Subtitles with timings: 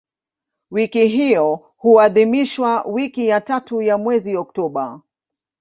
[0.71, 5.01] Wiki hiyo huadhimishwa wiki ya tatu ya mwezi Oktoba.